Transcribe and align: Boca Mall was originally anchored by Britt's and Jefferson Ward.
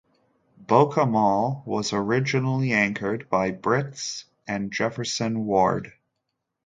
Boca 0.57 1.05
Mall 1.05 1.61
was 1.67 1.93
originally 1.93 2.73
anchored 2.73 3.29
by 3.29 3.51
Britt's 3.51 4.25
and 4.47 4.71
Jefferson 4.73 5.45
Ward. 5.45 5.93